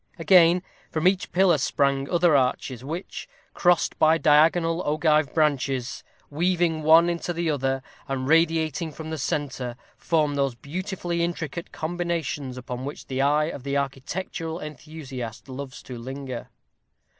[0.17, 7.07] Again, from each pillar sprang other arches, which, crossed by diagonal, ogive branches, weaving one
[7.07, 13.05] into the other, and radiating from the centre, formed those beautifully intricate combinations upon which
[13.05, 16.49] the eye of the architectural enthusiast loves to linger.